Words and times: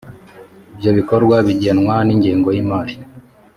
ibyo 0.75 0.91
bikorwa 0.97 1.35
bigenerwa 1.47 1.95
ingengo 2.13 2.49
y’imari 2.55 2.93